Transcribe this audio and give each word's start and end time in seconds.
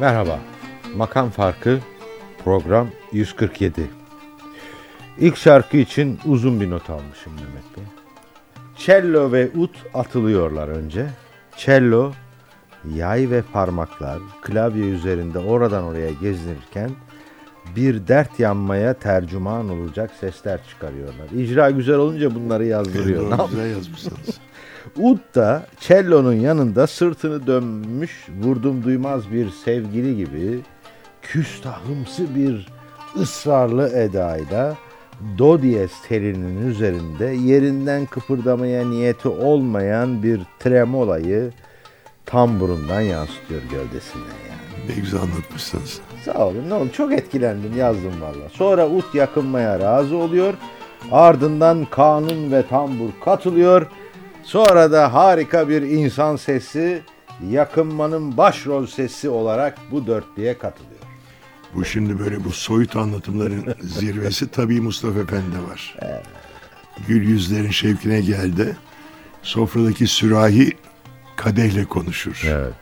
Merhaba, 0.00 0.38
Makam 0.96 1.30
Farkı 1.30 1.78
program 2.44 2.88
147. 3.12 3.90
İlk 5.18 5.36
şarkı 5.36 5.76
için 5.76 6.18
uzun 6.26 6.60
bir 6.60 6.70
not 6.70 6.90
almışım 6.90 7.32
Mehmet 7.32 7.76
Bey. 7.76 7.84
Cello 8.76 9.32
ve 9.32 9.50
ut 9.54 9.76
atılıyorlar 9.94 10.68
önce. 10.68 11.06
Cello, 11.56 12.12
yay 12.94 13.30
ve 13.30 13.42
parmaklar 13.52 14.18
klavye 14.42 14.84
üzerinde 14.84 15.38
oradan 15.38 15.84
oraya 15.84 16.10
gezinirken 16.10 16.90
bir 17.76 18.08
dert 18.08 18.40
yanmaya 18.40 18.94
tercüman 18.94 19.68
olacak 19.68 20.10
sesler 20.20 20.60
çıkarıyorlar. 20.68 21.30
İcra 21.36 21.70
güzel 21.70 21.96
olunca 21.96 22.34
bunları 22.34 22.64
yazdırıyor. 22.64 23.38
Doğru, 23.38 23.50
güzel 23.50 23.70
yazmışsınız. 23.70 24.40
Ud 24.96 25.18
da 25.34 25.66
cello'nun 25.80 26.32
yanında 26.32 26.86
sırtını 26.86 27.46
dönmüş 27.46 28.26
vurdum 28.42 28.84
duymaz 28.84 29.32
bir 29.32 29.50
sevgili 29.50 30.16
gibi 30.16 30.60
küstahımsı 31.22 32.34
bir 32.34 32.68
ısrarlı 33.16 33.88
edayla 33.88 34.76
do 35.38 35.62
diyez 35.62 35.90
telinin 36.08 36.68
üzerinde 36.70 37.24
yerinden 37.24 38.06
kıpırdamaya 38.06 38.88
niyeti 38.88 39.28
olmayan 39.28 40.22
bir 40.22 40.40
tremolayı 40.58 41.52
tamburundan 42.26 43.00
yansıtıyor 43.00 43.62
gövdesinden 43.62 44.38
yani. 44.48 44.88
ne 44.88 45.00
güzel 45.00 45.20
anlatmışsınız. 45.20 46.00
Sağ 46.24 46.46
olun 46.46 46.68
ne 46.68 46.74
oldu 46.74 46.92
çok 46.92 47.12
etkilendim 47.12 47.76
yazdım 47.76 48.20
valla. 48.20 48.48
Sonra 48.52 48.88
ut 48.88 49.14
yakınmaya 49.14 49.80
razı 49.80 50.16
oluyor. 50.16 50.54
Ardından 51.12 51.86
kanun 51.90 52.52
ve 52.52 52.66
tambur 52.66 53.10
katılıyor. 53.24 53.86
Sonra 54.48 54.92
da 54.92 55.14
harika 55.14 55.68
bir 55.68 55.82
insan 55.82 56.36
sesi 56.36 57.02
yakınmanın 57.50 58.36
başrol 58.36 58.86
sesi 58.86 59.28
olarak 59.28 59.78
bu 59.90 60.06
dörtlüye 60.06 60.58
katılıyor. 60.58 61.00
Bu 61.74 61.84
şimdi 61.84 62.18
böyle 62.18 62.44
bu 62.44 62.50
soyut 62.50 62.96
anlatımların 62.96 63.74
zirvesi 63.80 64.50
tabii 64.50 64.80
Mustafa 64.80 65.18
Efendi 65.20 65.56
var. 65.70 65.96
Gül 67.08 67.28
yüzlerin 67.28 67.70
şevkine 67.70 68.20
geldi. 68.20 68.76
Sofradaki 69.42 70.06
sürahi 70.06 70.72
kadehle 71.36 71.84
konuşur. 71.84 72.42
Evet. 72.46 72.72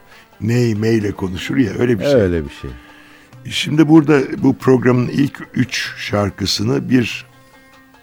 Ney 0.41 0.75
meyle 0.75 1.11
konuşur 1.11 1.57
ya 1.57 1.71
öyle 1.73 1.99
bir 1.99 2.05
şey. 2.05 2.13
Öyle 2.13 2.45
bir 2.45 2.53
şey. 2.61 2.69
Şimdi 3.45 3.89
burada 3.89 4.43
bu 4.43 4.57
programın 4.57 5.07
ilk 5.07 5.41
üç 5.53 5.93
şarkısını 5.97 6.89
bir 6.89 7.25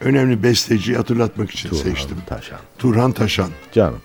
önemli 0.05 0.43
besteciyi 0.43 0.97
hatırlatmak 0.97 1.51
için 1.51 1.73
seçtim. 1.73 2.17
Taşan. 2.27 2.59
Turhan 2.79 3.13
Taşan. 3.13 3.51
Canım. 3.73 4.01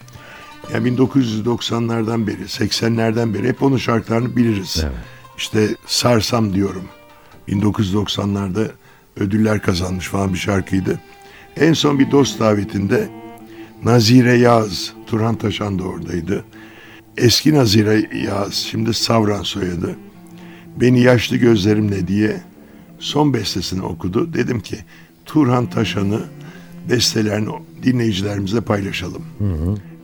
Yani 0.74 0.88
1990'lardan 0.90 2.28
beri, 2.28 2.42
80'lerden 2.42 3.34
beri 3.34 3.48
hep 3.48 3.64
onun 3.64 3.78
şarkılarını 3.78 4.36
biliriz. 4.36 4.82
Evet. 4.84 4.96
İşte 5.38 5.68
Sarsam 5.86 6.54
diyorum. 6.54 6.84
1990'larda 7.48 8.72
ödüller 9.18 9.62
kazanmış 9.62 10.08
falan 10.08 10.34
bir 10.34 10.40
şarkıydı. 10.40 11.00
En 11.58 11.74
son 11.74 12.00
bir 12.00 12.12
dost 12.12 12.40
davetinde 12.40 13.10
Nazire 13.84 14.38
Yağız, 14.38 14.94
Turhan 15.08 15.36
Taşan 15.36 15.80
da 15.80 15.84
oradaydı. 15.84 16.46
Eski 17.18 17.54
Nazire 17.54 18.10
Yağız, 18.24 18.54
şimdi 18.54 18.94
Savran 18.94 19.44
soyadı. 19.44 19.96
Beni 20.82 21.02
yaşlı 21.02 21.38
gözlerimle 21.38 22.08
diye 22.08 22.42
son 23.00 23.34
bestesini 23.34 23.82
okudu. 23.82 24.34
Dedim 24.34 24.60
ki 24.60 24.78
Turhan 25.30 25.70
Taşan'ı 25.70 26.20
bestelerini 26.90 27.50
dinleyicilerimizle 27.84 28.62
paylaşalım. 28.62 29.22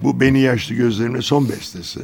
Bu 0.04 0.20
Beni 0.20 0.40
Yaşlı 0.40 0.76
Gözlerimle 0.76 1.22
son 1.22 1.50
bestesi. 1.50 2.00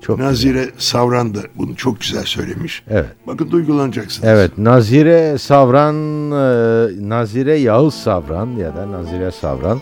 Çok 0.00 0.18
Nazire 0.18 0.70
Savran 0.78 1.34
da 1.34 1.38
bunu 1.56 1.76
çok 1.76 2.00
güzel 2.00 2.24
söylemiş. 2.24 2.82
Evet. 2.90 3.06
Bakın 3.26 3.50
duygulanacaksınız. 3.50 4.28
Evet 4.28 4.58
Nazire 4.58 5.38
Savran, 5.38 5.94
e, 6.30 7.08
Nazire 7.08 7.54
Yağız 7.54 7.94
Savran 7.94 8.46
ya 8.46 8.76
da 8.76 8.92
Nazire 8.92 9.30
Savran 9.30 9.80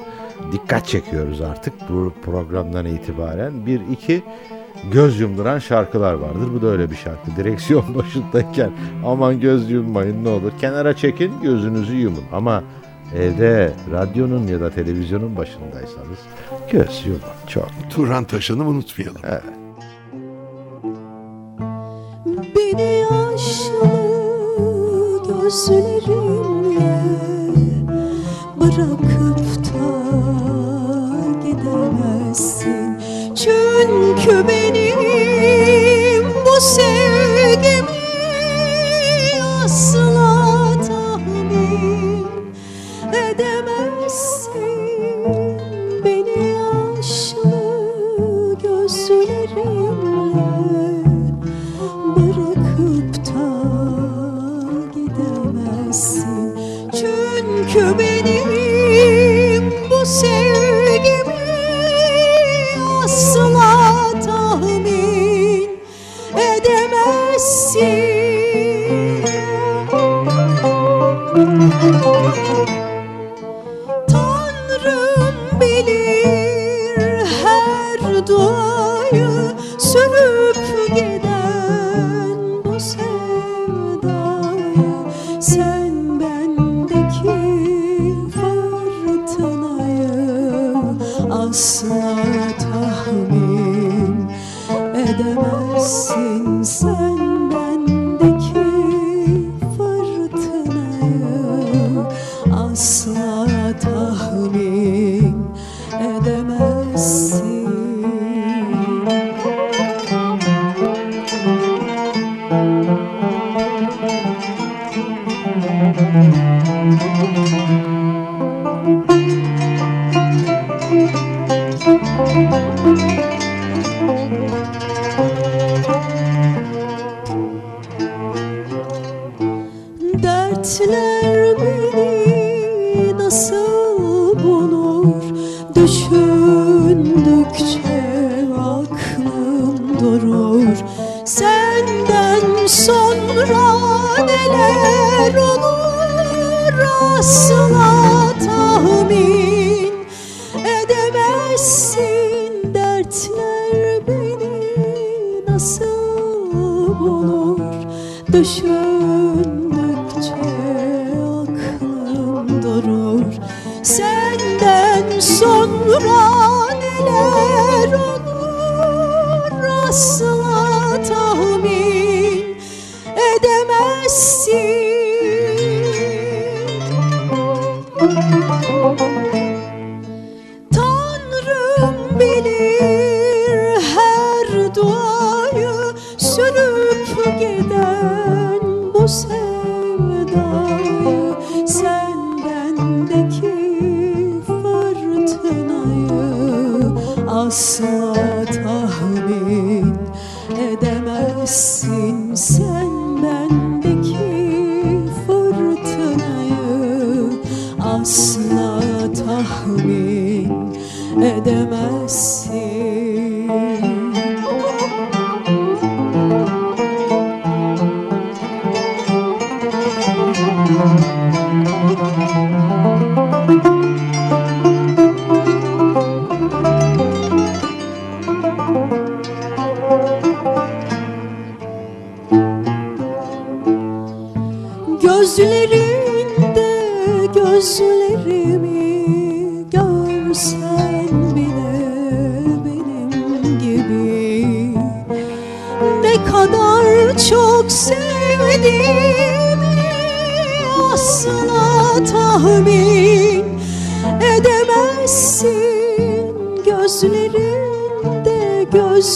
dikkat 0.52 0.86
çekiyoruz 0.86 1.40
artık 1.40 1.72
bu 1.88 2.12
programdan 2.24 2.86
itibaren. 2.86 3.66
Bir 3.66 3.80
iki 3.92 4.22
göz 4.92 5.20
yumduran 5.20 5.58
şarkılar 5.58 6.14
vardır. 6.14 6.48
Bu 6.54 6.62
da 6.62 6.66
öyle 6.66 6.90
bir 6.90 6.96
şarkı. 6.96 7.36
Direksiyon 7.36 7.94
başındayken 7.94 8.70
aman 9.06 9.40
göz 9.40 9.70
yummayın 9.70 10.24
ne 10.24 10.28
olur. 10.28 10.52
Kenara 10.60 10.96
çekin 10.96 11.32
gözünüzü 11.42 11.96
yumun. 11.96 12.24
Ama 12.32 12.62
evde 13.14 13.72
radyonun 13.92 14.46
ya 14.46 14.60
da 14.60 14.70
televizyonun 14.70 15.36
başındaysanız 15.36 16.18
göz 16.72 17.06
yumun. 17.06 17.20
Çok. 17.46 17.68
Turhan 17.90 18.24
Taşan'ı 18.24 18.68
unutmayalım. 18.68 19.22
Beni 22.56 23.00
yaşlı 23.00 24.06
gözlerimle 25.28 27.02
bırakıp 28.60 29.45
Çünkü 33.46 34.48
benim 34.48 34.98
bu 36.46 36.60
sevgimi 36.60 37.05
asla 91.50 92.16
tahmin 92.58 94.30
edemezsin 94.94 96.62
Sen 96.62 97.25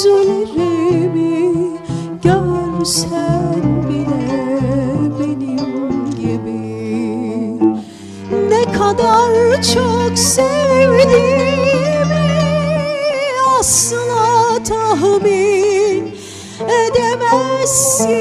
Gözlerimi 0.02 1.78
görsen 2.22 3.62
bile 3.88 4.60
benim 5.20 6.10
gibi. 6.10 6.60
Ne 8.48 8.72
kadar 8.72 9.62
çok 9.62 10.18
sevdiğimi 10.18 11.50
asla 13.58 14.58
tahmin 14.68 16.14
edemezsin 16.68 18.20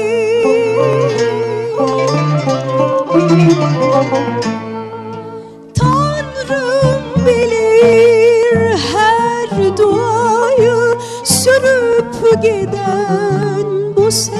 giden 12.42 13.96
bu 13.96 14.10
sevdayı 14.10 14.39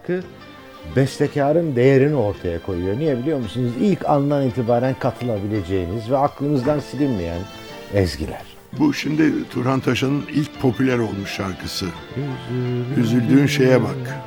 şarkı 0.00 0.26
bestekarın 0.96 1.76
değerini 1.76 2.14
ortaya 2.14 2.62
koyuyor. 2.62 2.98
Niye 2.98 3.18
biliyor 3.18 3.38
musunuz? 3.38 3.72
İlk 3.80 4.08
andan 4.08 4.46
itibaren 4.46 4.94
katılabileceğiniz 4.98 6.10
ve 6.10 6.18
aklınızdan 6.18 6.80
silinmeyen 6.80 7.40
ezgiler. 7.94 8.42
Bu 8.78 8.94
şimdi 8.94 9.48
Turhan 9.50 9.80
Taşan'ın 9.80 10.22
ilk 10.34 10.60
popüler 10.60 10.98
olmuş 10.98 11.30
şarkısı. 11.30 11.86
Üzüldüğün 12.96 13.46
şeye 13.46 13.82
bak. 13.82 14.20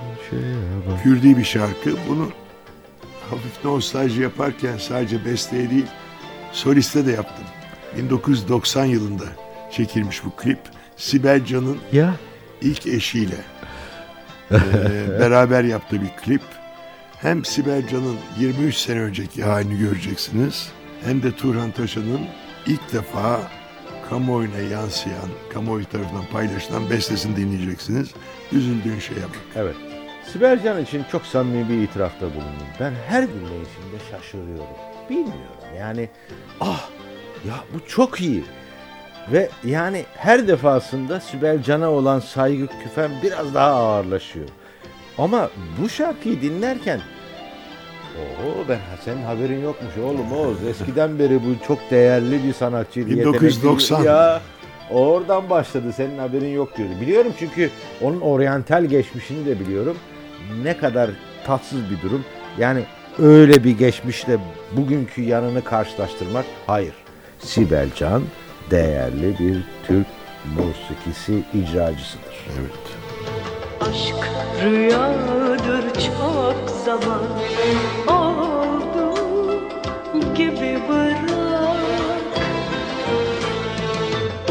Kürdi 1.03 1.37
bir 1.37 1.43
şarkı. 1.43 1.91
Bunu 2.09 2.27
hafif 3.29 3.65
nostalji 3.65 4.21
yaparken 4.21 4.77
sadece 4.77 5.25
besteye 5.25 5.69
değil 5.69 5.85
soliste 6.51 7.05
de 7.05 7.11
yaptım. 7.11 7.45
1990 7.97 8.85
yılında 8.85 9.25
çekilmiş 9.71 10.25
bu 10.25 10.35
klip. 10.35 10.59
Sibel 10.97 11.45
Can'ın 11.45 11.77
Ya 11.93 12.15
ilk 12.61 12.87
eşiyle 12.87 13.52
eee, 14.53 15.19
beraber 15.19 15.63
yaptığı 15.63 16.01
bir 16.01 16.09
klip. 16.23 16.41
Hem 17.21 17.45
Sibel 17.45 17.87
Can'ın 17.87 18.17
23 18.39 18.75
sene 18.75 18.99
önceki 18.99 19.43
halini 19.43 19.79
göreceksiniz. 19.79 20.69
Hem 21.05 21.23
de 21.23 21.31
Turhan 21.35 21.71
Taşan'ın 21.71 22.21
ilk 22.67 22.93
defa 22.93 23.39
kamuoyuna 24.09 24.57
yansıyan, 24.57 25.29
kamuoyu 25.53 25.85
tarafından 25.85 26.25
paylaşılan 26.31 26.89
bestesini 26.89 27.35
dinleyeceksiniz. 27.35 28.11
Üzüldüğün 28.51 28.99
şeye 28.99 29.23
bak. 29.23 29.37
evet. 29.55 29.75
Sibel 30.33 30.63
Can 30.63 30.81
için 30.83 31.05
çok 31.11 31.25
samimi 31.25 31.69
bir 31.69 31.81
itirafta 31.83 32.25
bulundum. 32.25 32.67
Ben 32.79 32.93
her 33.07 33.27
dinleyişimde 33.27 33.97
şaşırıyorum. 34.11 34.65
Bilmiyorum 35.09 35.63
yani 35.79 36.09
ah 36.61 36.89
ya 37.47 37.53
bu 37.73 37.87
çok 37.89 38.21
iyi. 38.21 38.43
Ve 39.31 39.49
yani 39.63 40.05
her 40.17 40.47
defasında 40.47 41.19
Sibel 41.19 41.63
Can'a 41.63 41.91
olan 41.91 42.19
saygı 42.19 42.67
küfem 42.83 43.11
biraz 43.23 43.53
daha 43.53 43.69
ağırlaşıyor. 43.73 44.45
Ama 45.17 45.49
bu 45.81 45.89
şarkıyı 45.89 46.41
dinlerken 46.41 46.99
Oo 48.17 48.69
ben 48.69 48.79
senin 49.05 49.23
haberin 49.23 49.63
yokmuş 49.63 49.97
oğlum 49.97 50.31
Oğuz. 50.31 50.57
Eskiden 50.69 51.19
beri 51.19 51.39
bu 51.43 51.65
çok 51.67 51.79
değerli 51.91 52.43
bir 52.43 52.53
sanatçıydı. 52.53 53.09
yetenekli 53.09 53.33
bir- 53.33 53.39
1990. 53.41 54.03
Ya 54.03 54.41
oradan 54.91 55.49
başladı 55.49 55.93
senin 55.95 56.17
haberin 56.17 56.53
yok 56.53 56.77
diyordu. 56.77 56.93
Biliyorum 57.01 57.31
çünkü 57.39 57.69
onun 58.01 58.21
oryantal 58.21 58.85
geçmişini 58.85 59.45
de 59.45 59.59
biliyorum. 59.59 59.97
Ne 60.63 60.77
kadar 60.77 61.09
tatsız 61.45 61.79
bir 61.91 62.01
durum. 62.09 62.25
Yani 62.57 62.83
öyle 63.19 63.63
bir 63.63 63.77
geçmişle 63.77 64.37
bugünkü 64.77 65.21
yanını 65.21 65.63
karşılaştırmak 65.63 66.45
hayır. 66.67 66.93
Sibel 67.39 67.87
Can 67.95 68.21
değerli 68.73 69.39
bir 69.39 69.63
Türk 69.87 70.07
musikisi 70.55 71.43
icracısıdır. 71.53 72.47
Evet. 72.59 72.85
Aşk 73.81 74.31
rüyadır 74.63 75.83
çok 75.93 76.69
zaman 76.85 77.23
oldu 78.07 79.13
gibi 80.35 80.79
bırak 80.89 81.77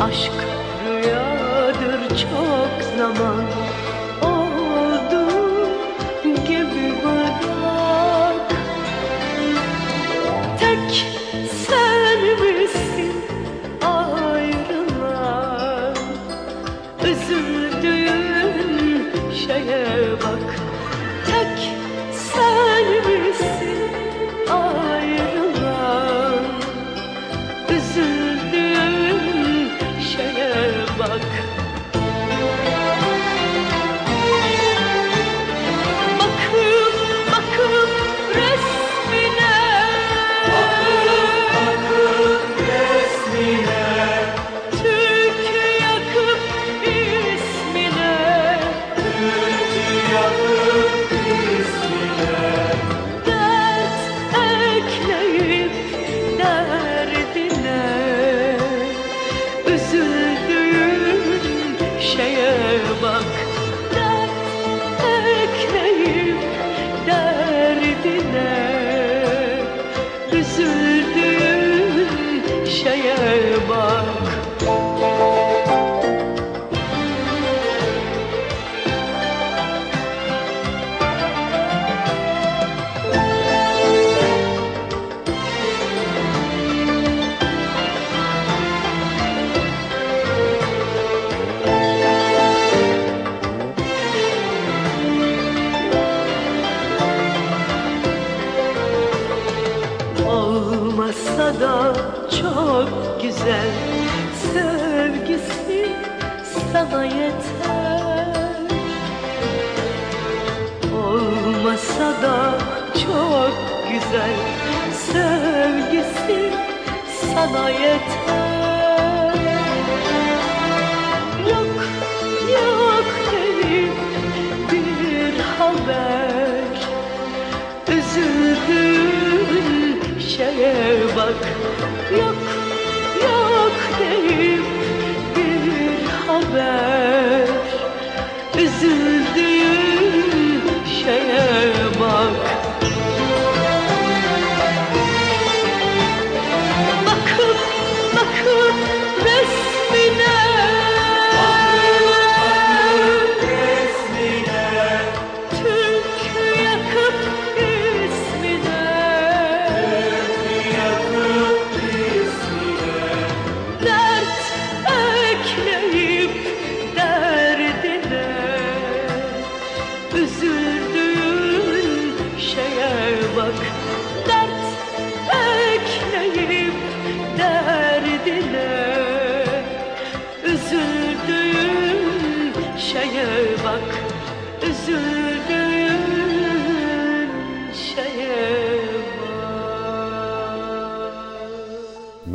Aşk 0.01 0.33
rüyadır 0.87 2.09
çok 2.09 2.99
zaman 2.99 3.52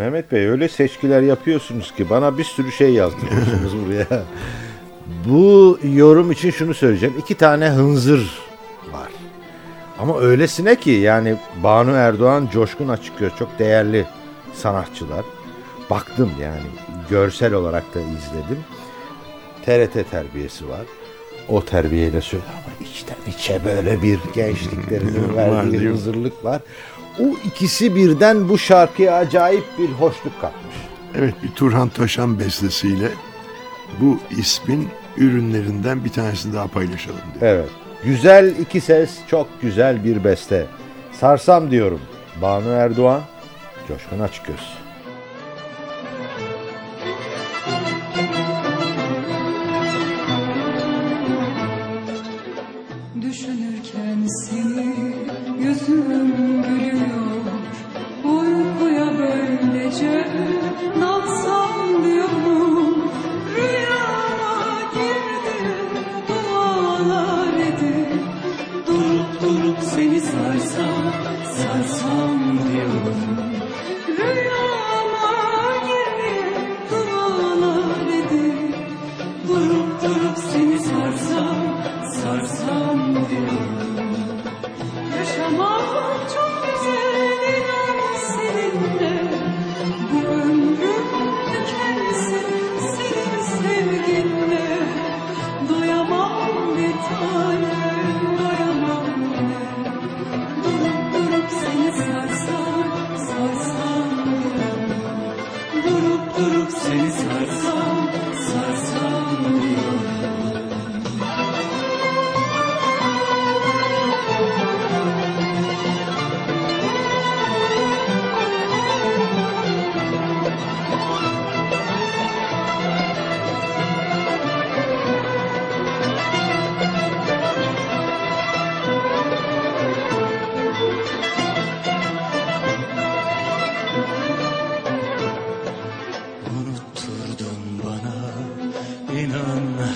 Mehmet 0.10 0.32
Bey 0.32 0.48
öyle 0.48 0.70
seçkiler 0.70 1.22
yapıyorsunuz 1.22 1.92
ki 1.92 2.10
bana 2.10 2.38
bir 2.38 2.44
sürü 2.44 2.72
şey 2.72 2.94
yazdırmışsınız 2.94 3.72
buraya. 3.86 4.24
Bu 5.26 5.80
yorum 5.84 6.32
için 6.32 6.52
şunu 6.52 6.74
söyleyeceğim. 6.74 7.16
İki 7.20 7.36
tane 7.36 7.70
hınzır 7.70 8.20
var. 8.94 9.10
Ama 10.00 10.20
öylesine 10.20 10.76
ki 10.76 10.92
yani 10.92 11.36
Banu 11.64 11.92
Erdoğan, 11.92 12.50
Coşkun 12.54 12.88
Açıkgöz 12.88 13.32
çok 13.40 13.60
değerli 13.60 14.06
sanatçılar. 14.54 15.26
Baktım 15.90 16.32
yani 16.42 16.62
görsel 17.10 17.54
olarak 17.54 17.84
da 17.96 18.00
izledim. 18.00 18.60
TRT 19.66 20.12
terbiyesi 20.12 20.70
var. 20.70 20.82
O 21.50 21.66
terbiyeyle 21.66 22.22
söylüyor 22.22 22.52
ama 22.54 22.88
içten 22.90 23.18
içe 23.28 23.66
böyle 23.66 24.02
bir 24.02 24.20
gençliklerinin 24.36 25.36
verdiği 25.36 25.80
diyor. 25.80 25.92
hınzırlık 25.94 26.46
var. 26.46 26.62
O 27.20 27.38
ikisi 27.46 27.96
birden 27.96 28.50
bu 28.50 28.58
şarkıya 28.58 29.16
acayip 29.16 29.64
bir 29.80 29.90
hoşluk 29.90 30.42
katmış. 30.42 30.76
Evet 31.16 31.34
bir 31.44 31.50
Turhan 31.52 31.90
Taşan 31.90 32.40
bestesiyle 32.40 33.10
bu 34.00 34.20
ismin 34.38 34.90
ürünlerinden 35.18 36.06
bir 36.06 36.10
tanesini 36.10 36.54
daha 36.54 36.68
paylaşalım 36.68 37.20
diye. 37.40 37.52
Evet. 37.52 37.70
Güzel 38.04 38.56
iki 38.60 38.82
ses, 38.82 39.18
çok 39.28 39.48
güzel 39.62 40.04
bir 40.04 40.24
beste. 40.24 40.66
Sarsam 41.12 41.72
diyorum. 41.72 42.02
Banu 42.42 42.70
Erdoğan, 42.70 43.22
Coşkun 43.88 44.20
Açıkgöz. 44.20 44.78
Düşünürken 53.22 54.28
seni 54.46 54.96
yüzüm 55.60 56.47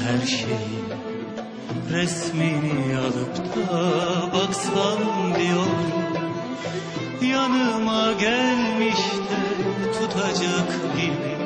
her 0.03 0.27
şeyi 0.27 0.81
Resmini 1.91 2.97
alıp 2.97 3.55
da 3.55 4.33
baksam 4.33 5.35
diyorum 5.35 6.01
Yanıma 7.21 8.11
gelmiş 8.11 8.97
de 8.97 9.91
tutacak 9.93 10.69
gibi. 10.95 11.37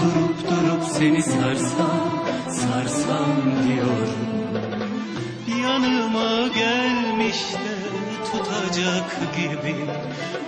Durup 0.00 0.50
durup 0.50 0.84
seni 0.84 1.22
sarsam, 1.22 2.24
sarsam 2.50 3.36
diyorum 3.68 4.14
Yanıma 5.62 6.48
gelmiş 6.48 7.42
de 7.52 7.78
tutacak 8.32 9.36
gibi. 9.36 9.76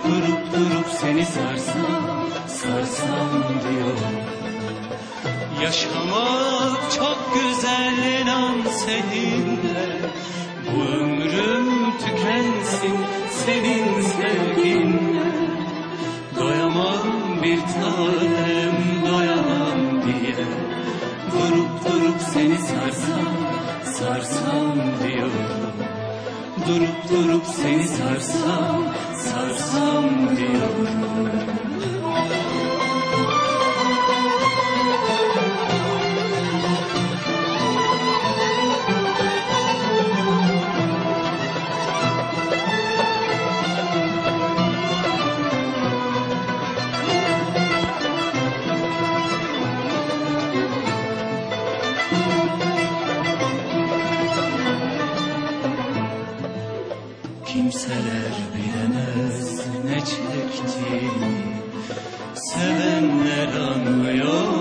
Durup 0.03 0.53
durup 0.53 0.87
seni 1.01 1.25
sarsam, 1.25 2.29
sarsam 2.47 3.43
diyorum 3.63 4.41
Yaşamak 5.63 6.91
çok 6.97 7.20
güzel 7.33 8.21
inan 8.21 8.61
seninle 8.85 10.01
Bu 10.67 10.81
ömrüm 10.81 11.97
tükensin 11.97 12.97
senin 13.45 14.01
sevginle 14.01 15.31
Doyamam 16.39 17.41
bir 17.43 17.59
tanem 17.59 18.77
doyamam 19.11 20.01
diye. 20.05 20.45
Durup 21.31 21.85
durup 21.85 22.21
seni 22.33 22.57
sarsam 22.57 23.35
sarsam 23.83 24.75
diyorum 25.03 25.73
Durup 26.67 27.09
durup 27.09 27.45
seni 27.45 27.87
sarsam 27.87 28.83
sarsam 29.15 30.05
diyorum 30.37 31.31
Sevenler 62.53 63.53
anlıyor 63.53 64.60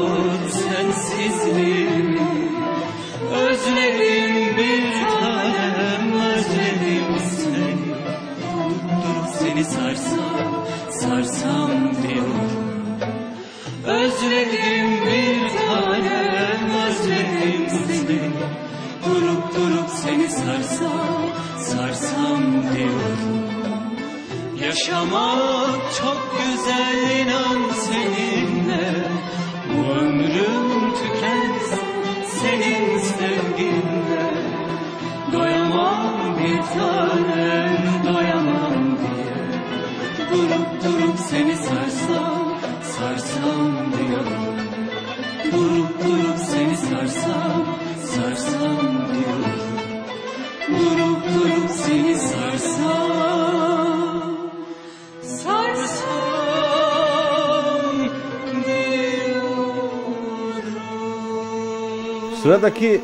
Sıradaki 62.61 63.01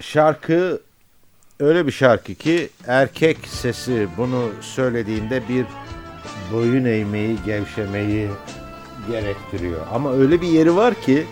şarkı 0.00 0.80
öyle 1.60 1.86
bir 1.86 1.92
şarkı 1.92 2.34
ki 2.34 2.68
erkek 2.86 3.38
sesi 3.46 4.08
bunu 4.16 4.50
söylediğinde 4.60 5.42
bir 5.48 5.66
boyun 6.52 6.84
eğmeyi, 6.84 7.36
gevşemeyi 7.46 8.28
gerektiriyor. 9.10 9.80
Ama 9.92 10.12
öyle 10.12 10.40
bir 10.40 10.48
yeri 10.48 10.76
var 10.76 10.94
ki 10.94 11.26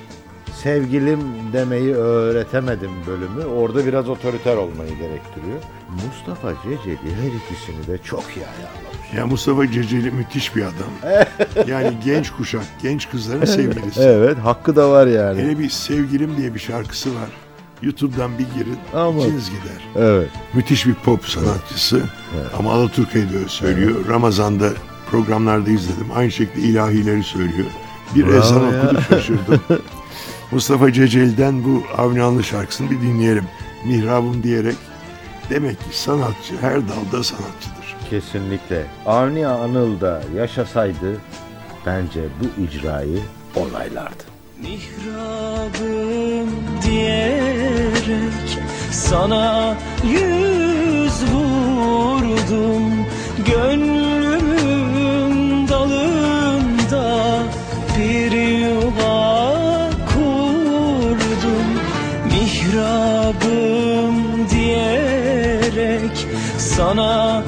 sevgilim 0.62 1.20
demeyi 1.52 1.94
öğretemedim 1.94 2.90
bölümü. 3.06 3.44
Orada 3.44 3.86
biraz 3.86 4.08
otoriter 4.08 4.56
olmayı 4.56 4.90
gerektiriyor. 4.90 5.58
Mustafa 6.06 6.52
Ceceli 6.62 6.98
her 7.22 7.28
ikisini 7.28 7.86
de 7.86 8.02
çok 8.04 8.24
iyi 8.36 8.46
ayarlamış. 8.46 9.12
Ya 9.16 9.26
Mustafa 9.26 9.70
Ceceli 9.72 10.10
müthiş 10.10 10.56
bir 10.56 10.62
adam. 10.62 11.16
yani 11.68 11.92
genç 12.04 12.30
kuşak, 12.30 12.64
genç 12.82 13.10
kızların 13.10 13.44
sevgilisi. 13.44 14.00
Evet 14.00 14.38
hakkı 14.38 14.76
da 14.76 14.90
var 14.90 15.06
yani. 15.06 15.42
Hele 15.42 15.58
bir 15.58 15.70
Sevgilim 15.70 16.36
diye 16.36 16.54
bir 16.54 16.60
şarkısı 16.60 17.10
var. 17.10 17.28
YouTube'dan 17.82 18.30
bir 18.38 18.46
girin, 18.54 18.78
Ama- 18.94 19.20
içiniz 19.20 19.50
gider. 19.50 20.06
Evet. 20.06 20.28
Müthiş 20.54 20.86
bir 20.86 20.94
pop 20.94 21.24
sanatçısı. 21.28 22.02
Ama 22.58 22.72
Alaturka'yı 22.72 23.28
da 23.28 23.48
söylüyor. 23.48 24.08
Ramazan'da 24.08 24.68
programlarda 25.10 25.70
izledim. 25.70 26.06
Aynı 26.14 26.30
şekilde 26.30 26.66
ilahileri 26.66 27.22
söylüyor. 27.22 27.68
Bir 28.14 28.26
Bravo 28.26 28.36
ezan 28.38 28.60
ya. 28.72 28.82
okudu 28.82 29.00
şaşırdım. 29.08 29.60
Mustafa 30.52 30.92
Ceceli'den 30.92 31.64
bu 31.64 31.82
Avni 31.98 32.44
şarkısını 32.44 32.90
bir 32.90 33.00
dinleyelim. 33.00 33.44
Mihrabım 33.84 34.42
diyerek. 34.42 34.76
Demek 35.50 35.78
ki 35.78 35.98
sanatçı 35.98 36.56
her 36.60 36.74
dalda 36.74 37.24
sanatçıdır. 37.24 37.96
Kesinlikle. 38.10 38.86
Avni 39.06 39.46
Anıl 39.46 40.00
da 40.00 40.22
yaşasaydı 40.36 41.20
bence 41.86 42.20
bu 42.40 42.62
icrayı 42.62 43.18
onaylardı. 43.56 44.24
Mihrabım 44.62 46.50
diyerek 46.82 48.58
sana 48.90 49.76
yüz 50.04 51.22
vurdum 51.32 53.06
Gönlümün 53.46 54.11
sana 66.82 67.42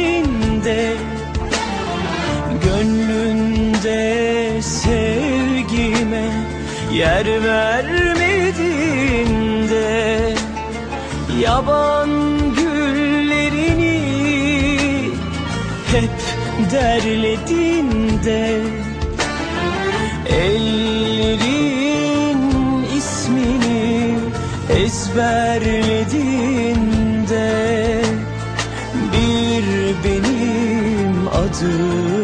derledin 0.00 0.64
de 0.64 0.96
Gönlünde 2.64 4.62
sevgime 4.62 6.28
yer 6.92 7.26
vermedin 7.44 9.30
de 9.68 10.34
Yaban 11.40 12.10
güllerini 12.56 14.00
hep 15.92 16.10
derledin 16.72 17.90
de 18.24 18.60
Ellerin 20.28 21.60
ismini 22.96 24.18
ezberledin 24.70 25.79
benim 31.62 32.19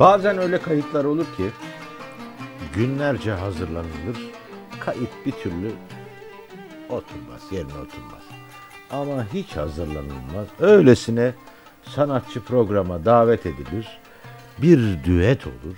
Bazen 0.00 0.38
öyle 0.38 0.60
kayıtlar 0.62 1.04
olur 1.04 1.24
ki 1.24 1.50
günlerce 2.74 3.32
hazırlanılır. 3.32 4.30
Kayıt 4.80 5.10
bir 5.26 5.32
türlü 5.32 5.72
oturmaz, 6.88 7.42
yerine 7.50 7.72
oturmaz. 7.72 8.22
Ama 8.90 9.26
hiç 9.32 9.56
hazırlanılmaz. 9.56 10.46
Öylesine 10.60 11.34
sanatçı 11.82 12.44
programa 12.44 13.04
davet 13.04 13.46
edilir. 13.46 13.98
Bir 14.62 15.04
düet 15.04 15.46
olur. 15.46 15.76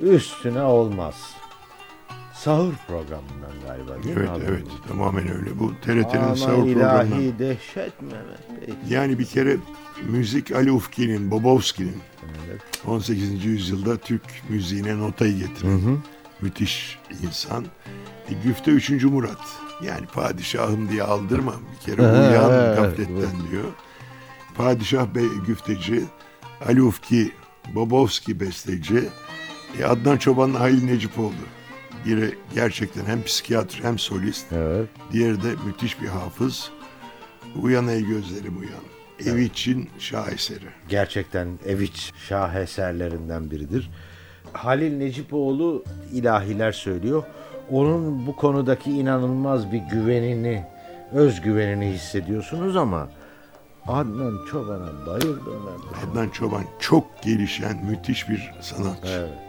Üstüne 0.00 0.62
olmaz. 0.62 1.14
Sahur 2.34 2.72
programından 2.88 3.52
galiba 3.66 4.02
değil 4.04 4.16
mi? 4.16 4.20
Evet 4.20 4.28
abi? 4.30 4.42
evet 4.48 4.66
tamamen 4.88 5.28
öyle. 5.36 5.58
Bu 5.58 5.72
TRT'nin 5.84 6.22
Ama 6.22 6.36
sahur 6.36 6.66
ilahi 6.66 7.08
programı. 7.08 7.38
dehşet 7.38 8.02
Mehmet 8.02 8.68
Bey. 8.68 8.74
Yani 8.88 9.18
bir 9.18 9.24
kere 9.24 9.56
müzik 10.08 10.52
Ali 10.52 10.72
Ufki'nin, 10.72 11.30
Bobovski'nin 11.30 11.96
18. 12.86 13.44
yüzyılda 13.44 13.96
Türk 13.96 14.22
müziğine 14.48 14.98
notayı 14.98 15.38
getiren 15.38 15.98
müthiş 16.40 16.98
insan. 17.22 17.64
E, 18.28 18.34
Güfte 18.44 18.70
3. 18.70 18.90
Murat. 19.04 19.40
Yani 19.84 20.06
padişahım 20.06 20.88
diye 20.88 21.02
aldırma. 21.02 21.52
Bir 21.52 21.86
kere 21.86 22.02
uyan 22.02 22.76
gafletten 22.76 23.50
diyor. 23.50 23.72
Padişah 24.54 25.06
Bey 25.14 25.26
güfteci, 25.46 26.04
Ali 26.66 26.82
Ufki, 26.82 27.32
Bobovski 27.74 28.40
besteci, 28.40 29.08
e, 29.80 29.84
Adnan 29.84 30.16
Çoban'la 30.16 30.60
Halil 30.60 30.84
Necipoğlu. 30.84 31.32
Biri 32.06 32.38
gerçekten 32.54 33.04
hem 33.04 33.22
psikiyatr 33.22 33.78
hem 33.82 33.98
solist. 33.98 34.52
Evet. 34.52 34.88
Diğeri 35.12 35.42
de 35.42 35.54
müthiş 35.66 36.00
bir 36.02 36.06
hafız. 36.08 36.70
Uyan 37.62 37.88
ey 37.88 38.06
gözlerim 38.06 38.58
uyan. 38.58 38.95
Ev 39.26 39.36
için 39.36 39.90
şaheseri. 39.98 40.64
gerçekten 40.88 41.48
Eviç 41.66 42.12
şaheserlerinden 42.28 43.50
biridir. 43.50 43.90
Halil 44.52 44.96
Necipoğlu 44.96 45.84
ilahiler 46.12 46.72
söylüyor. 46.72 47.22
Onun 47.70 48.26
bu 48.26 48.36
konudaki 48.36 48.90
inanılmaz 48.90 49.72
bir 49.72 49.78
güvenini, 49.78 50.64
özgüvenini 51.12 51.92
hissediyorsunuz 51.92 52.76
ama 52.76 53.08
Adnan 53.86 54.38
Çoban'a 54.50 55.06
bayıldım 55.06 55.62
ben. 55.66 56.10
Adnan 56.10 56.28
Çoban 56.28 56.64
çok 56.80 57.22
gelişen 57.22 57.84
müthiş 57.84 58.28
bir 58.28 58.52
sanatçı. 58.60 59.08
Evet. 59.08 59.45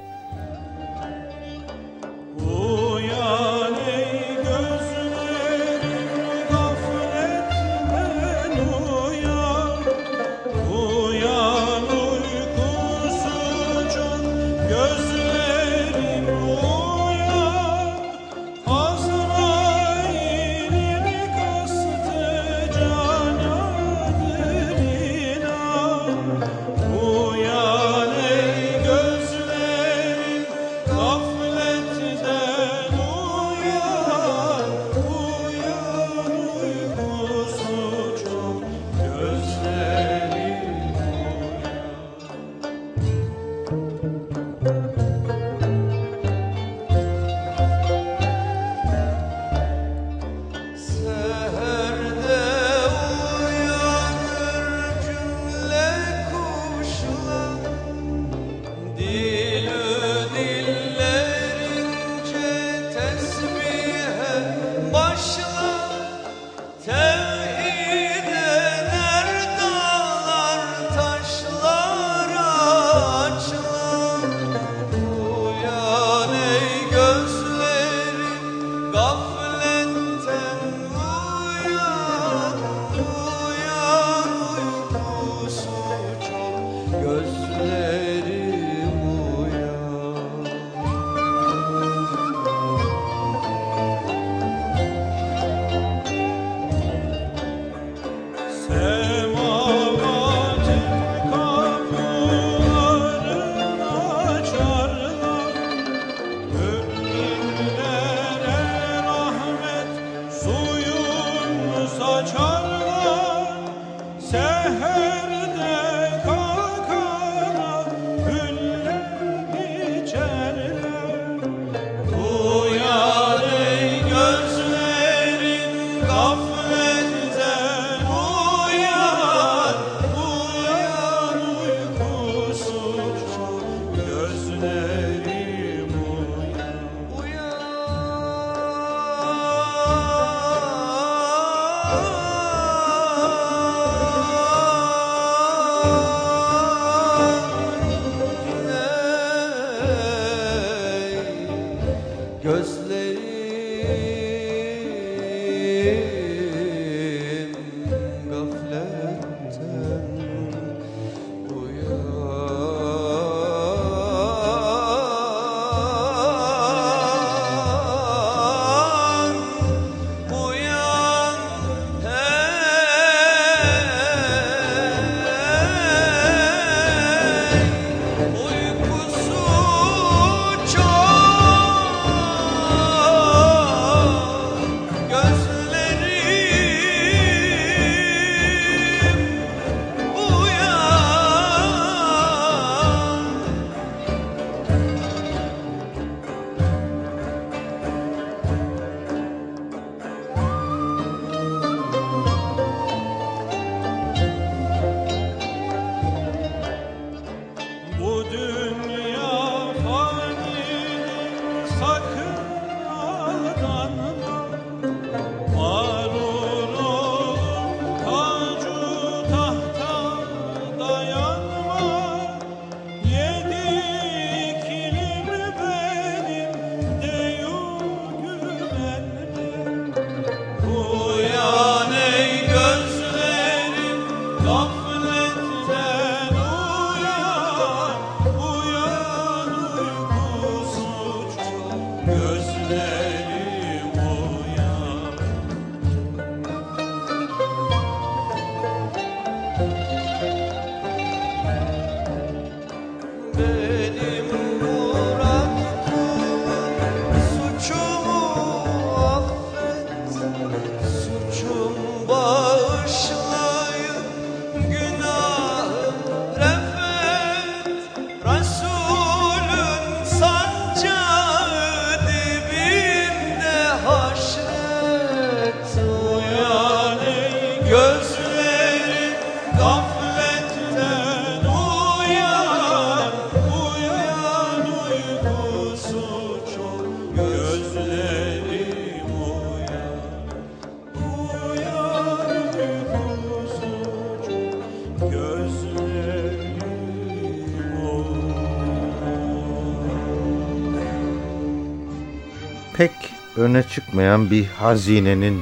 Öne 303.48 303.64
çıkmayan 303.64 304.32
bir 304.32 304.46
hazinenin 304.46 305.42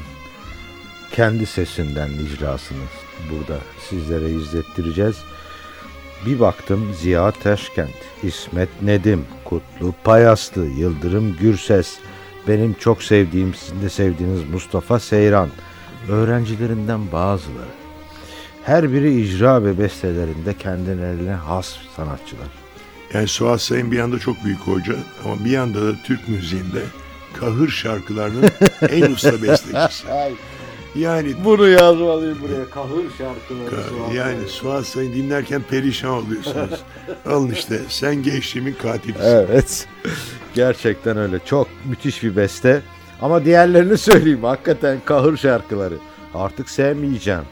kendi 1.11 1.45
sesinden 1.45 2.09
icrasını 2.09 2.83
burada 3.31 3.59
sizlere 3.89 4.29
izlettireceğiz. 4.29 5.15
Bir 6.25 6.39
baktım 6.39 6.93
Ziya 7.01 7.31
Teşkent, 7.31 7.95
İsmet 8.23 8.69
Nedim, 8.81 9.25
Kutlu 9.45 9.93
Payaslı, 10.03 10.65
Yıldırım 10.65 11.37
Gürses, 11.37 11.97
benim 12.47 12.73
çok 12.73 13.03
sevdiğim, 13.03 13.53
sizin 13.53 13.81
de 13.81 13.89
sevdiğiniz 13.89 14.49
Mustafa 14.49 14.99
Seyran, 14.99 15.49
öğrencilerinden 16.09 17.11
bazıları. 17.11 17.75
Her 18.63 18.93
biri 18.93 19.21
icra 19.21 19.63
ve 19.63 19.79
bestelerinde 19.79 20.57
kendilerine 20.57 21.33
has 21.33 21.75
sanatçılar. 21.95 22.47
Yani 23.13 23.27
Suat 23.27 23.61
Sayın 23.61 23.91
bir 23.91 23.97
yanda 23.97 24.19
çok 24.19 24.43
büyük 24.43 24.59
hoca 24.59 24.95
ama 25.25 25.45
bir 25.45 25.51
yanda 25.51 25.81
da 25.81 25.95
Türk 26.03 26.27
müziğinde 26.27 26.81
kahır 27.45 27.69
şarkılarının 27.69 28.49
en 28.89 29.12
usta 29.12 29.31
bestecisi. 29.41 30.08
Yani 30.95 31.34
Bunu 31.45 31.67
yazmalıyım 31.67 32.41
buraya. 32.41 32.69
Kahır 32.69 33.03
şarkıları. 33.17 33.75
Ka- 33.75 34.15
Yani 34.15 34.47
Suat 34.47 34.86
Sayın 34.86 35.13
dinlerken 35.13 35.62
perişan 35.69 36.12
oluyorsunuz. 36.12 36.84
Alın 37.25 37.51
işte 37.51 37.79
sen 37.89 38.15
gençliğimin 38.23 38.73
katilisin. 38.73 39.23
Evet. 39.25 39.88
Gerçekten 40.53 41.17
öyle. 41.17 41.39
Çok 41.45 41.67
müthiş 41.86 42.23
bir 42.23 42.36
beste. 42.36 42.81
Ama 43.21 43.45
diğerlerini 43.45 43.97
söyleyeyim. 43.97 44.43
Hakikaten 44.43 44.97
kahır 45.05 45.38
şarkıları. 45.38 45.95
Artık 46.34 46.69
sevmeyeceğim. 46.69 47.43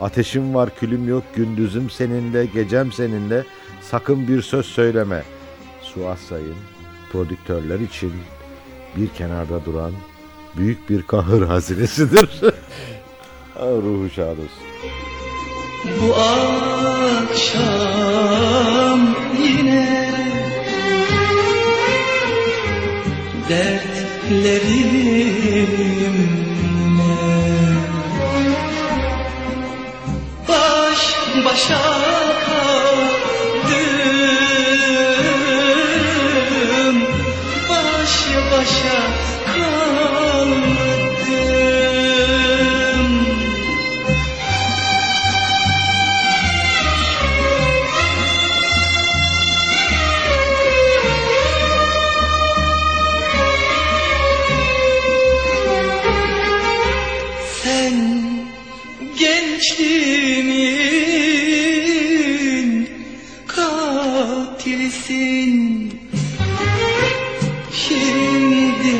Ateşim 0.00 0.54
var, 0.54 0.70
külüm 0.80 1.08
yok, 1.08 1.22
gündüzüm 1.36 1.90
seninle, 1.90 2.46
gecem 2.46 2.92
seninle. 2.92 3.44
Sakın 3.90 4.28
bir 4.28 4.42
söz 4.42 4.66
söyleme. 4.66 5.22
Suat 5.82 6.18
Sayın, 6.18 6.54
prodüktörler 7.12 7.78
için 7.80 8.12
bir 8.96 9.08
kenarda 9.08 9.64
duran 9.64 9.92
büyük 10.56 10.90
bir 10.90 11.02
kahır 11.02 11.42
hazinesidir. 11.42 12.30
Ah, 13.56 13.62
Ruhu 13.66 14.10
şad 14.10 14.38
olsun. 14.38 14.62
Bu 16.00 16.14
akşam 17.24 17.70
yine 19.42 20.10
dertlerimle 23.48 24.82
baş 30.48 31.16
başa 31.44 32.31
katilisin 65.32 65.92
Şimdi 67.72 68.96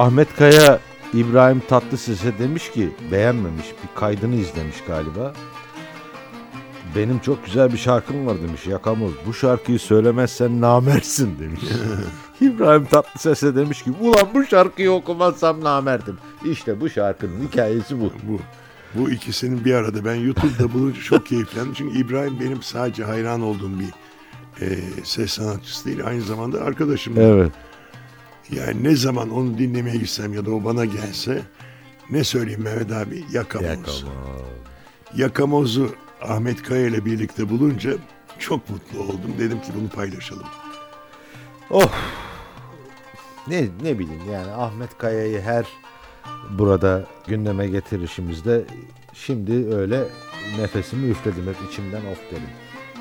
Ahmet 0.00 0.36
Kaya 0.36 0.78
İbrahim 1.14 1.62
Tatlıses'e 1.68 2.38
demiş 2.38 2.70
ki 2.70 2.90
beğenmemiş 3.12 3.66
bir 3.66 4.00
kaydını 4.00 4.34
izlemiş 4.34 4.76
galiba. 4.86 5.32
Benim 6.96 7.18
çok 7.18 7.44
güzel 7.44 7.72
bir 7.72 7.78
şarkım 7.78 8.26
var 8.26 8.36
demiş 8.42 8.66
Yakamoz. 8.66 9.12
Bu 9.26 9.34
şarkıyı 9.34 9.78
söylemezsen 9.78 10.60
namersin 10.60 11.38
demiş. 11.38 11.60
İbrahim 12.40 12.84
Tatlıses'e 12.84 13.56
demiş 13.56 13.82
ki 13.82 13.90
ulan 14.00 14.28
bu 14.34 14.44
şarkıyı 14.44 14.92
okumazsam 14.92 15.64
namerdim. 15.64 16.18
İşte 16.44 16.80
bu 16.80 16.90
şarkının 16.90 17.48
hikayesi 17.48 18.00
bu. 18.00 18.12
Bu 18.28 18.38
bu 18.94 19.10
ikisinin 19.10 19.64
bir 19.64 19.74
arada 19.74 20.04
ben 20.04 20.14
YouTube'da 20.14 20.72
bulunca 20.72 21.00
çok 21.02 21.26
keyiflendim. 21.26 21.74
Çünkü 21.74 21.98
İbrahim 21.98 22.40
benim 22.40 22.62
sadece 22.62 23.04
hayran 23.04 23.42
olduğum 23.42 23.72
bir 23.80 23.90
e, 24.66 24.78
ses 25.04 25.30
sanatçısı 25.32 25.84
değil. 25.84 26.06
Aynı 26.06 26.22
zamanda 26.22 26.60
arkadaşım. 26.60 27.16
da. 27.16 27.50
Yani 28.52 28.84
ne 28.84 28.96
zaman 28.96 29.30
onu 29.30 29.58
dinlemeye 29.58 29.96
gitsem 29.96 30.34
ya 30.34 30.46
da 30.46 30.50
o 30.50 30.64
bana 30.64 30.84
gelse 30.84 31.42
ne 32.10 32.24
söyleyeyim 32.24 32.62
Mehmet 32.62 32.92
abi? 32.92 33.24
Yakamoz. 33.32 33.66
Yakamoz. 33.68 34.04
Yakamoz'u 35.16 35.94
Ahmet 36.22 36.62
Kaya 36.62 36.86
ile 36.86 37.04
birlikte 37.04 37.50
bulunca 37.50 37.92
çok 38.38 38.70
mutlu 38.70 39.00
oldum. 39.00 39.34
Dedim 39.38 39.60
ki 39.60 39.72
bunu 39.80 39.88
paylaşalım. 39.88 40.46
Oh. 41.70 41.92
Ne 43.48 43.68
ne 43.82 43.98
bileyim 43.98 44.22
yani 44.32 44.50
Ahmet 44.50 44.98
Kaya'yı 44.98 45.40
her 45.40 45.66
burada 46.50 47.06
gündeme 47.26 47.66
getirişimizde 47.66 48.64
şimdi 49.14 49.74
öyle 49.74 50.04
nefesimi 50.58 51.10
üfledim 51.10 51.46
hep 51.46 51.56
içimden 51.70 52.06
of 52.06 52.30
dedim. 52.30 52.50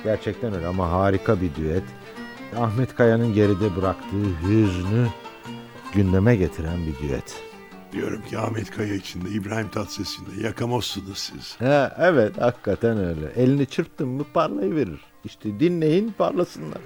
Gerçekten 0.04 0.56
öyle 0.56 0.68
ama 0.68 0.92
harika 0.92 1.42
bir 1.42 1.56
düet. 1.56 1.84
Ahmet 2.58 2.96
Kaya'nın 2.96 3.34
geride 3.34 3.76
bıraktığı 3.76 4.48
hüznü 4.48 5.08
gündeme 5.94 6.36
getiren 6.36 6.78
bir 6.86 7.08
düet. 7.08 7.44
Diyorum 7.92 8.22
ki 8.30 8.38
Ahmet 8.38 8.72
Kaya 8.72 8.96
içinde, 8.96 9.30
İbrahim 9.30 9.70
Tatlıses'in 9.70 10.26
de 10.26 10.48
yakamozsunuz 10.48 11.18
siz. 11.18 11.56
He, 11.60 11.92
evet 11.98 12.42
hakikaten 12.42 12.98
öyle. 12.98 13.32
Elini 13.36 13.66
çırptın 13.66 14.08
mı 14.08 14.26
parlayıverir. 14.34 15.00
İşte 15.26 15.60
dinleyin 15.60 16.14
parlasınlar. 16.18 16.82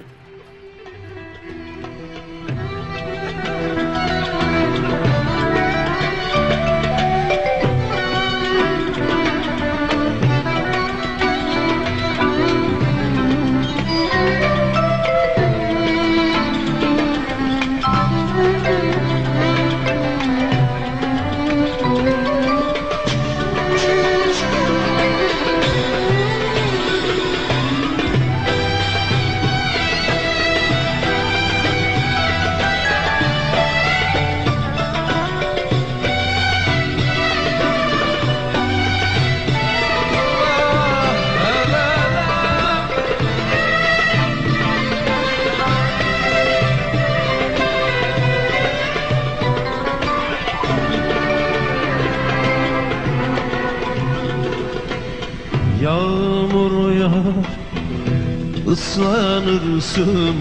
Islanırsın 58.67 60.35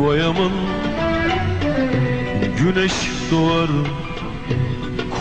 vay 0.00 0.24
aman. 0.24 0.52
Güneş 2.58 2.92
doğar 3.30 3.70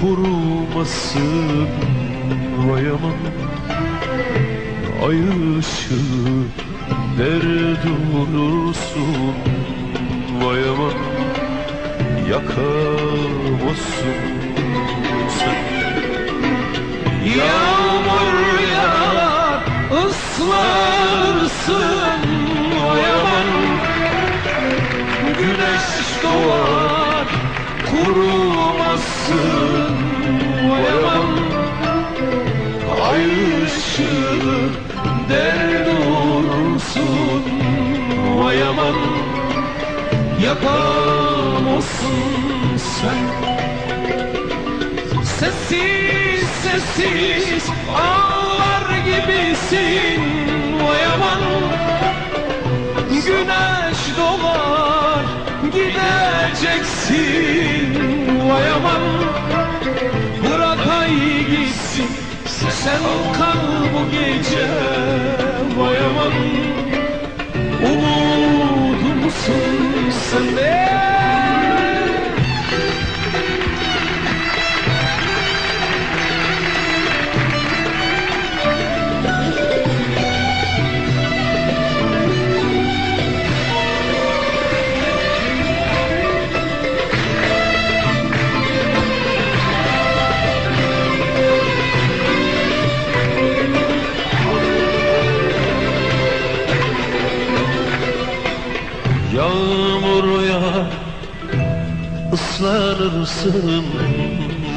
kurumasın 0.02 1.68
vay 2.68 2.88
aman. 2.90 3.18
Ay 5.08 5.18
ışığı 5.60 6.44
dert 7.18 7.86
olursun 8.16 9.34
vay 10.42 10.62
aman. 10.70 10.94
Yakamazsın 12.30 13.84
sen. 15.40 15.58
Yağar 17.38 17.83
ıslarsın 20.44 22.22
vay 22.88 23.04
aman 23.12 23.50
Güneş 25.40 25.88
doğar 26.24 27.28
kurumazsın 27.92 29.44
vay 30.70 30.86
aman 30.98 31.28
Ay 33.12 33.26
ışığı 33.64 34.70
dert 35.30 35.88
olursun 36.18 37.44
vay 38.38 38.64
aman 38.64 38.96
Yakamazsın 40.44 42.14
sen. 42.78 43.22
Sessiz 45.24 46.50
sessiz 46.64 47.66
ağlar 47.96 48.88
gibisin 49.06 50.33
gideceksin 56.64 57.92
Vay 58.50 58.72
aman. 58.72 59.02
Bırak 60.44 60.88
ay 61.00 61.16
gitsin 61.52 62.08
sen 62.84 63.04
kal 63.38 63.64
bu 63.94 64.12
gece 64.12 64.68
Vay 65.78 65.98
aman. 65.98 66.34
Umudumsun 67.92 69.66
sen 70.30 70.58
de 70.58 70.93
ıslanırsın 102.74 103.86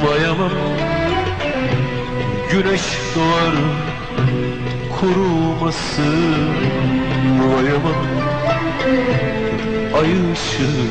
vay 0.04 0.26
aman 0.26 0.50
Güneş 2.50 2.82
doğar 3.16 3.54
kurumasın. 5.00 6.36
Vay 7.40 7.68
aman 7.76 8.00
Ay 9.94 10.10
ışığı 10.32 10.88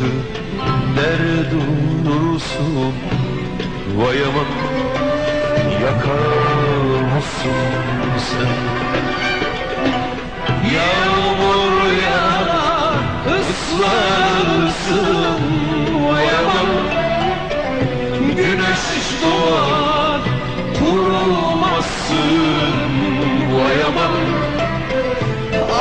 nerede 0.95 1.51
durursun? 2.05 2.93
Vay 3.97 4.17
aman 4.23 4.49
Yakamazsın 5.85 7.51
sen. 8.17 8.55
Yağmur 10.75 11.75
yağar 12.03 12.95
ıslarsın. 13.39 14.95
Vay 16.09 16.27
aman 16.29 16.94
doğar 19.45 20.21
kurumazsın 20.79 22.25
vay 23.53 23.77
aman 23.87 24.15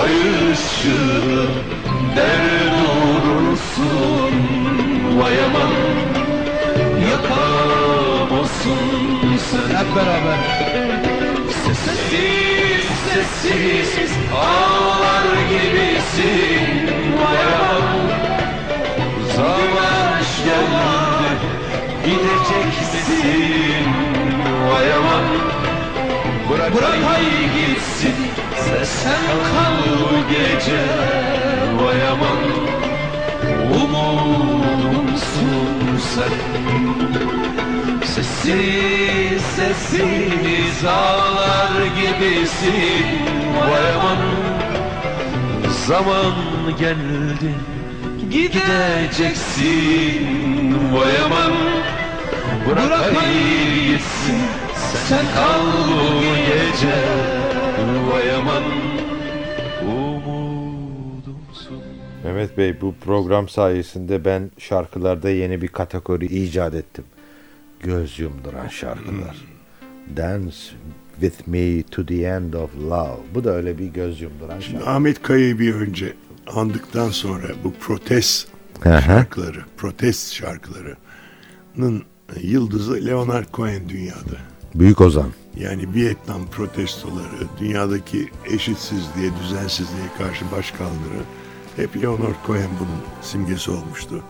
Ay 0.01 0.15
ışığı 0.53 1.49
dert 2.17 2.79
olursun 3.03 4.35
vay 5.19 5.37
aman 5.45 5.75
Yakamazsın 7.11 8.79
sen. 9.51 9.69
Hep 9.77 9.89
beraber. 9.97 10.39
Sessiz 11.67 12.87
sessiz 13.05 14.13
ağlar 14.35 15.27
gibisin 15.51 16.74
gideceksin 23.25 23.87
vay 24.69 24.89
aman 24.93 25.25
Bırak, 26.51 26.75
Bırak 26.75 26.99
ay 27.15 27.25
gitsin 27.55 28.17
sen 28.85 29.25
kal 29.55 29.77
bu 30.01 30.17
gece 30.33 30.85
vay 31.85 32.01
aman 32.09 32.41
Umudumsun 33.83 35.19
sen 36.15 36.35
Sessiz 38.05 39.43
sessiz 39.43 40.85
ağlar 40.85 41.75
gibisin 41.97 43.07
Vay 43.71 43.89
aman 43.93 44.23
Zaman 45.87 46.35
geldi 46.79 47.53
Gideceksin 48.31 50.25
Vay 50.93 51.15
aman 51.25 51.84
Bırak 52.71 53.17
ay 53.17 53.35
gitsin 53.87 54.37
Sen 55.09 55.25
kal 55.35 55.67
bu 55.67 56.25
gece 56.47 56.97
Vay 58.11 58.33
aman 58.35 58.63
Umudumsun 59.87 61.83
Mehmet 62.25 62.59
Bey 62.59 62.81
bu 62.81 62.95
program 63.05 63.49
sayesinde 63.49 64.25
ben 64.25 64.51
şarkılarda 64.59 65.31
yeni 65.31 65.63
bir 65.63 65.69
kategori 65.69 66.27
icat 66.27 66.75
ettim. 66.75 67.05
göz 67.81 68.19
yumduran 68.19 68.69
şarkılar. 68.69 69.37
Dance 70.17 70.57
with 71.21 71.49
me 71.49 71.83
to 71.83 72.07
the 72.07 72.23
end 72.27 72.53
of 72.55 72.71
love. 72.77 73.21
Bu 73.35 73.45
da 73.45 73.51
öyle 73.51 73.79
bir 73.79 73.87
göz 73.87 74.21
yumduran 74.21 74.61
şarkı. 74.61 74.91
Ahmet 74.91 75.23
Kaya'yı 75.23 75.59
bir 75.59 75.75
önce 75.75 76.13
andıktan 76.55 77.09
sonra 77.09 77.47
bu 77.65 77.73
protest 77.73 78.49
şarkıları, 78.85 79.65
protest 79.77 80.33
şarkılarının 80.33 82.05
yıldızı 82.43 83.07
Leonard 83.07 83.47
Cohen 83.55 83.89
dünyada. 83.89 84.37
Büyük 84.75 85.01
Ozan. 85.01 85.31
Yani 85.57 85.95
Vietnam 85.95 86.47
protestoları, 86.47 87.49
dünyadaki 87.61 88.29
eşitsizliğe, 88.45 89.31
düzensizliğe 89.43 90.07
karşı 90.19 90.45
başkaldırı 90.53 91.23
hep 91.77 92.03
Leonard 92.03 92.47
Cohen 92.47 92.71
bunun 92.81 93.01
simgesi 93.23 93.71
olmuştu. 93.71 94.23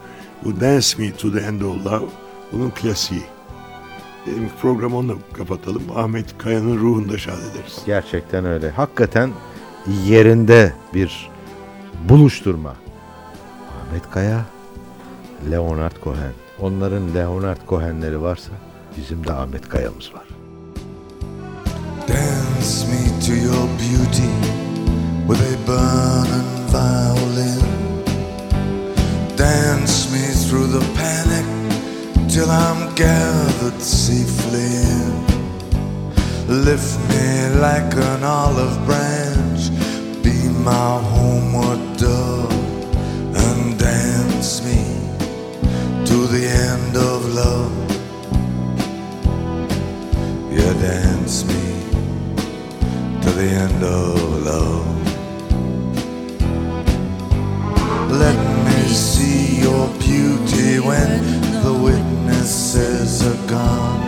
Bu 0.45 0.61
Dance 0.61 0.89
Me 0.99 1.13
to 1.13 1.33
the 1.33 1.41
End 1.41 1.61
of 1.61 1.87
Love 1.87 2.07
bunun 2.53 2.71
klasiği. 2.71 3.23
Dedim 4.27 4.51
programı 4.63 4.97
onunla 4.97 5.15
kapatalım. 5.33 5.83
Ahmet 5.97 6.39
Kaya'nın 6.39 6.79
ruhunda 6.79 7.19
şad 7.19 7.39
ederiz. 7.39 7.83
Gerçekten 7.87 8.45
öyle. 8.45 8.71
Hakikaten 8.71 9.31
yerinde 10.07 10.73
bir 10.95 11.31
buluşturma. 12.09 12.77
Ahmet 13.81 14.11
Kaya, 14.11 14.47
Leonard 15.51 16.05
Cohen. 16.05 16.44
Onların 16.61 17.15
Leonard 17.15 17.67
Cohen'leri 17.67 18.23
varsa 18.23 18.51
bizim 18.97 19.27
de 19.27 19.33
Ahmet 19.33 19.69
Kaya'mız 19.69 20.15
var. 20.15 20.25
Dance 22.09 22.87
me 22.87 23.21
to 23.27 23.33
your 23.33 23.69
beauty 23.79 24.31
with 25.29 25.41
a 25.41 25.67
burning 25.67 26.51
violin. 26.73 27.63
Dance 29.39 30.11
me 30.13 30.33
through 30.49 30.69
the 30.73 30.85
panic 30.95 31.45
till 32.29 32.51
I'm 32.51 32.95
gathered 32.97 33.81
safely 33.81 34.67
in. 34.67 35.25
Lift 36.65 36.99
me 37.09 37.49
like 37.61 37.97
an 37.97 38.23
olive 38.23 38.87
branch, 38.87 39.71
be 40.23 40.49
my 40.65 41.01
homeward 41.13 41.74
the 46.35 46.49
end 46.49 46.97
of 46.97 47.33
love. 47.33 47.73
You 50.51 50.69
dance 50.83 51.45
me 51.51 51.65
to 53.23 53.31
the 53.41 53.49
end 53.65 53.83
of 53.85 54.17
love. 54.51 54.87
Let 58.25 58.39
me 58.67 58.81
see 58.89 59.61
your 59.67 59.87
beauty 60.07 60.81
when 60.89 61.11
the 61.63 61.75
witnesses 61.87 63.23
are 63.31 63.43
gone. 63.47 64.03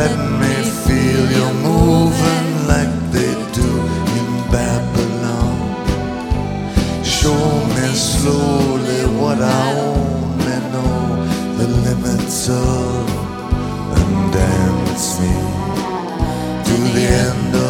Let 0.00 0.14
me 0.40 0.54
feel 0.86 1.24
you 1.38 1.48
moving 1.70 2.48
like 2.72 2.94
they 3.10 3.34
do 3.60 3.70
in 4.18 4.26
Babylon. 4.54 5.56
Show 7.04 7.44
me 7.74 7.86
slowly 8.12 9.00
what 9.20 9.40
I 9.42 9.66
the 9.82 9.95
of, 12.48 13.08
and 13.98 14.32
dance 14.32 15.20
me 15.20 15.34
to 16.64 16.74
the 16.94 17.06
end 17.26 17.65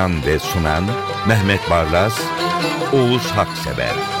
Hazırlayan 0.00 0.26
ve 0.26 0.38
sunan 0.38 0.84
Mehmet 1.28 1.70
Barlas, 1.70 2.20
Oğuz 2.92 3.30
Haksever 3.30 4.19